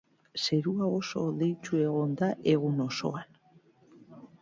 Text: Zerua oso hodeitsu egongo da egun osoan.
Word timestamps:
Zerua 0.43 0.87
oso 0.93 1.27
hodeitsu 1.27 1.83
egongo 1.83 2.09
da 2.25 2.33
egun 2.57 2.85
osoan. 2.91 3.41